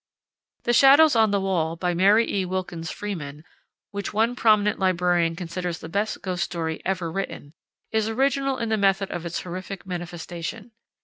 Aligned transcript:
The 0.63 0.73
Shadows 0.73 1.15
on 1.15 1.29
the 1.29 1.39
Wall, 1.39 1.75
by 1.75 1.93
Mary 1.93 2.25
E. 2.27 2.43
Wilkins 2.43 2.89
Freeman, 2.89 3.45
which 3.91 4.11
one 4.11 4.35
prominent 4.35 4.79
librarian 4.79 5.35
considers 5.35 5.77
the 5.77 5.89
best 5.89 6.23
ghost 6.23 6.43
story 6.43 6.81
ever 6.83 7.11
written, 7.11 7.53
is 7.91 8.09
original 8.09 8.57
in 8.57 8.69
the 8.69 8.77
method 8.77 9.11
of 9.11 9.27
its 9.27 9.43
horrific 9.43 9.85
manifestation. 9.85 10.71